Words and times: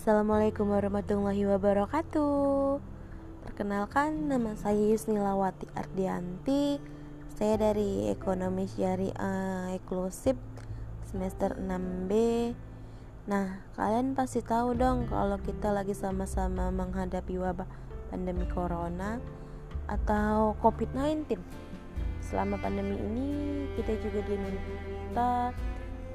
Assalamualaikum 0.00 0.72
warahmatullahi 0.72 1.44
wabarakatuh. 1.44 2.80
Perkenalkan 3.44 4.32
nama 4.32 4.56
saya 4.56 4.80
Yusnilawati 4.96 5.68
Ardianti. 5.76 6.80
Saya 7.36 7.60
dari 7.60 8.08
Ekonomi 8.08 8.64
Syariah 8.64 9.76
Eksklusif 9.76 10.40
semester 11.04 11.52
6B 11.52 12.12
Nah 13.28 13.60
kalian 13.76 14.16
pasti 14.16 14.40
tahu 14.40 14.72
dong 14.72 15.04
kalau 15.04 15.36
kita 15.36 15.68
lagi 15.68 15.92
sama-sama 15.92 16.72
menghadapi 16.72 17.36
wabah 17.36 17.68
pandemi 18.08 18.48
corona 18.48 19.20
Atau 19.84 20.56
COVID-19 20.64 21.36
Selama 22.24 22.56
pandemi 22.56 22.96
ini 22.96 23.28
kita 23.76 24.00
juga 24.00 24.24
diminta 24.24 25.52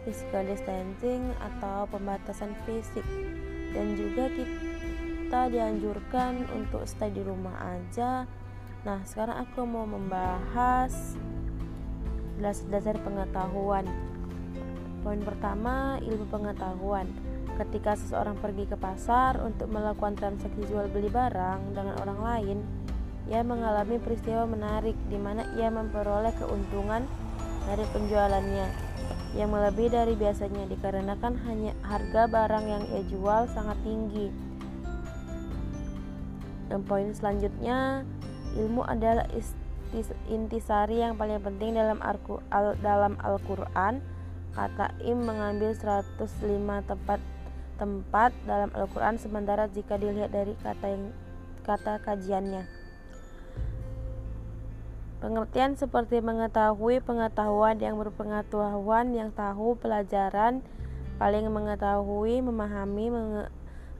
physical 0.01 0.41
distancing 0.49 1.37
atau 1.37 1.85
pembatasan 1.85 2.57
fisik 2.65 3.05
dan 3.75 3.99
juga 3.99 4.31
kita 4.31 5.51
dianjurkan 5.51 6.47
untuk 6.55 6.87
stay 6.87 7.11
di 7.11 7.19
rumah 7.19 7.75
aja. 7.75 8.23
Nah 8.87 9.03
sekarang 9.03 9.43
aku 9.43 9.67
mau 9.67 9.83
membahas 9.83 11.19
dasar-dasar 12.39 12.95
pengetahuan. 13.03 13.83
Poin 15.03 15.19
pertama 15.19 15.99
ilmu 15.99 16.25
pengetahuan. 16.31 17.05
Ketika 17.55 17.99
seseorang 17.99 18.39
pergi 18.39 18.67
ke 18.67 18.75
pasar 18.79 19.39
untuk 19.43 19.67
melakukan 19.71 20.15
transaksi 20.15 20.63
jual 20.67 20.87
beli 20.91 21.07
barang 21.07 21.75
dengan 21.75 21.95
orang 22.03 22.19
lain 22.19 22.59
ia 23.25 23.41
mengalami 23.41 23.97
peristiwa 23.97 24.45
menarik 24.45 24.93
di 25.09 25.17
mana 25.17 25.49
ia 25.57 25.73
memperoleh 25.73 26.29
keuntungan 26.37 27.09
dari 27.65 27.85
penjualannya 27.89 28.67
yang 29.35 29.51
melebihi 29.51 29.91
dari 29.91 30.13
biasanya 30.15 30.63
dikarenakan 30.71 31.35
hanya 31.43 31.75
harga 31.83 32.23
barang 32.31 32.65
yang 32.65 32.83
ia 32.87 33.03
jual 33.11 33.51
sangat 33.51 33.75
tinggi. 33.83 34.31
Dan 36.71 36.81
poin 36.87 37.11
selanjutnya, 37.11 38.07
ilmu 38.55 38.87
adalah 38.87 39.27
intisari 40.31 41.03
yang 41.03 41.19
paling 41.19 41.43
penting 41.43 41.75
dalam 41.75 41.99
al 42.01 42.17
dalam 42.79 43.19
Al-Qur'an. 43.21 44.01
Kata 44.55 44.95
Im 45.03 45.27
mengambil 45.27 45.75
105 45.75 46.15
tempat 46.87 47.19
tempat 47.75 48.31
dalam 48.47 48.71
Al-Qur'an 48.71 49.19
sementara 49.19 49.67
jika 49.67 49.99
dilihat 49.99 50.31
dari 50.31 50.55
kata 50.63 50.85
yang 50.87 51.11
kata 51.67 51.99
kajiannya. 52.07 52.84
Pengertian 55.25 55.73
seperti 55.73 56.21
mengetahui 56.21 57.01
pengetahuan 57.01 57.81
yang 57.81 57.97
berpengetahuan 57.97 59.09
yang 59.09 59.33
tahu 59.33 59.73
pelajaran 59.73 60.61
paling 61.17 61.49
mengetahui 61.49 62.45
memahami 62.45 63.09
menge 63.09 63.49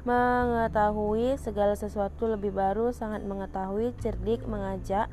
mengetahui 0.06 1.34
segala 1.42 1.74
sesuatu 1.74 2.30
lebih 2.30 2.54
baru 2.54 2.94
sangat 2.94 3.26
mengetahui 3.26 3.98
cerdik 4.06 4.46
mengajak 4.46 5.10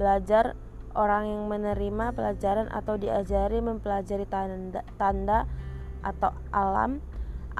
belajar 0.00 0.56
orang 0.96 1.28
yang 1.28 1.44
menerima 1.52 2.16
pelajaran 2.16 2.72
atau 2.72 2.96
diajari 2.96 3.60
mempelajari 3.60 4.24
tanda, 4.24 4.88
tanda 4.96 5.44
atau 6.00 6.32
alam 6.48 7.04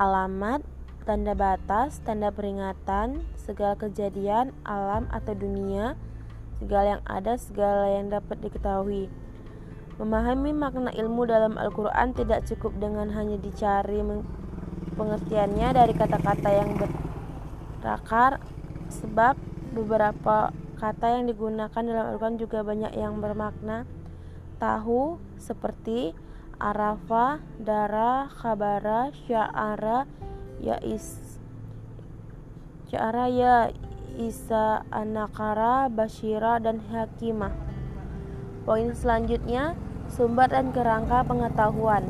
alamat 0.00 0.64
tanda 1.04 1.36
batas 1.36 2.00
tanda 2.08 2.32
peringatan 2.32 3.20
segala 3.36 3.76
kejadian 3.76 4.56
alam 4.64 5.04
atau 5.12 5.36
dunia 5.36 5.92
segala 6.60 6.98
yang 6.98 7.02
ada, 7.04 7.32
segala 7.36 7.84
yang 7.92 8.08
dapat 8.08 8.40
diketahui. 8.40 9.12
Memahami 9.96 10.52
makna 10.52 10.92
ilmu 10.92 11.24
dalam 11.24 11.56
Al-Quran 11.56 12.12
tidak 12.12 12.44
cukup 12.44 12.76
dengan 12.76 13.08
hanya 13.16 13.40
dicari 13.40 14.04
pengertiannya 14.96 15.68
dari 15.72 15.92
kata-kata 15.96 16.50
yang 16.52 16.76
berakar, 16.76 18.40
sebab 18.92 19.36
beberapa 19.72 20.52
kata 20.76 21.06
yang 21.16 21.24
digunakan 21.28 21.80
dalam 21.80 22.12
Al-Quran 22.12 22.36
juga 22.36 22.60
banyak 22.60 22.92
yang 22.92 23.20
bermakna 23.24 23.88
tahu 24.60 25.20
seperti 25.40 26.12
arafa, 26.56 27.40
dara, 27.60 28.28
khabara, 28.32 29.12
sya'ara, 29.28 30.08
ya'is, 30.60 31.36
sya'ara, 32.88 33.28
ya 33.28 33.68
Isa 34.16 34.80
Anakara, 34.88 35.92
Bashira, 35.92 36.56
dan 36.56 36.80
Hakimah. 36.88 37.52
Poin 38.64 38.96
selanjutnya, 38.96 39.76
sumber 40.08 40.48
dan 40.48 40.72
kerangka 40.72 41.22
pengetahuan. 41.28 42.08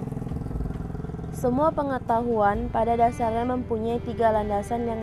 Semua 1.34 1.68
pengetahuan 1.74 2.72
pada 2.72 2.96
dasarnya 2.96 3.44
mempunyai 3.44 4.00
tiga 4.00 4.32
landasan 4.32 4.88
yang 4.88 5.02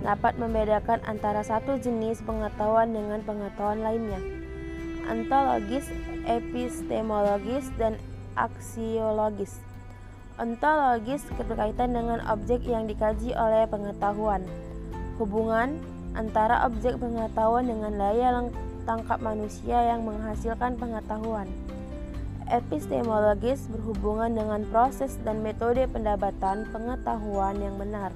dapat 0.00 0.34
membedakan 0.40 0.98
antara 1.04 1.44
satu 1.44 1.76
jenis 1.76 2.24
pengetahuan 2.24 2.90
dengan 2.90 3.20
pengetahuan 3.22 3.84
lainnya. 3.84 4.18
Ontologis, 5.06 5.86
epistemologis, 6.24 7.68
dan 7.76 8.00
aksiologis. 8.34 9.60
Ontologis 10.40 11.22
berkaitan 11.36 11.92
dengan 11.92 12.24
objek 12.32 12.64
yang 12.64 12.88
dikaji 12.88 13.36
oleh 13.36 13.68
pengetahuan. 13.68 14.42
Hubungan 15.20 15.76
antara 16.14 16.66
objek 16.66 16.98
pengetahuan 16.98 17.66
dengan 17.66 17.92
daya 17.94 18.28
tangkap 18.88 19.22
manusia 19.22 19.78
yang 19.94 20.02
menghasilkan 20.02 20.74
pengetahuan. 20.74 21.46
Epistemologis 22.50 23.70
berhubungan 23.70 24.34
dengan 24.34 24.66
proses 24.74 25.14
dan 25.22 25.38
metode 25.38 25.86
pendapatan 25.86 26.66
pengetahuan 26.74 27.54
yang 27.62 27.78
benar. 27.78 28.10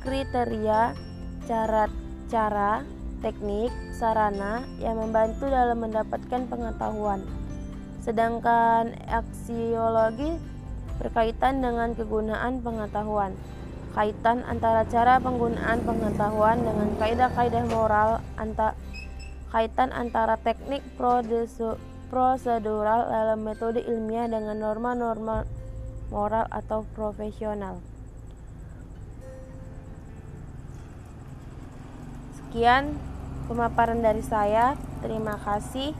Kriteria, 0.00 0.96
cara-cara, 1.44 2.80
teknik, 3.20 3.68
sarana 3.92 4.64
yang 4.80 4.96
membantu 4.96 5.52
dalam 5.52 5.84
mendapatkan 5.84 6.48
pengetahuan. 6.48 7.20
Sedangkan 8.00 8.96
aksiologi 9.04 10.40
berkaitan 10.96 11.60
dengan 11.60 11.92
kegunaan 11.92 12.64
pengetahuan 12.64 13.36
kaitan 13.90 14.46
antara 14.46 14.86
cara 14.86 15.18
penggunaan 15.18 15.82
pengetahuan 15.82 16.62
dengan 16.62 16.94
kaidah-kaidah 16.96 17.64
moral 17.66 18.22
anta, 18.38 18.78
kaitan 19.50 19.90
antara 19.90 20.38
teknik 20.38 20.82
prosedural 22.10 23.00
dalam 23.10 23.42
metode 23.42 23.82
ilmiah 23.82 24.30
dengan 24.30 24.58
norma-norma 24.62 25.42
moral 26.10 26.46
atau 26.50 26.86
profesional. 26.94 27.78
Sekian 32.34 32.98
pemaparan 33.46 34.02
dari 34.02 34.22
saya. 34.26 34.74
Terima 35.02 35.38
kasih. 35.38 35.94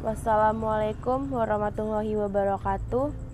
Wassalamualaikum 0.00 1.28
warahmatullahi 1.28 2.16
wabarakatuh. 2.16 3.25